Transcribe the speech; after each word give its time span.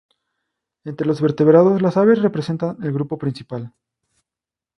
Entre 0.83 1.05
los 1.05 1.21
vertebrados, 1.21 1.79
las 1.83 1.95
aves 1.95 2.23
representan 2.23 2.75
el 2.83 2.91
grupo 2.91 3.19
principal. 3.19 3.71